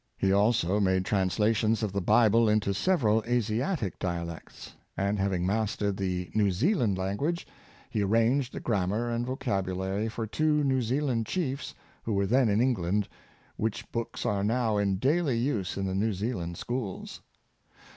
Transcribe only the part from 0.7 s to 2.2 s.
made translations of the